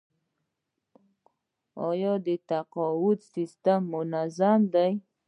[1.89, 2.13] آیا
[2.49, 4.91] تقاعد سیستم منظم دی؟